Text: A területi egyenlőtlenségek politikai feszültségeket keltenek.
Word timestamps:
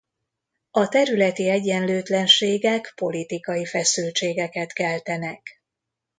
A 0.71 0.87
területi 0.87 1.49
egyenlőtlenségek 1.49 2.91
politikai 2.95 3.65
feszültségeket 3.65 4.73
keltenek. 4.73 5.61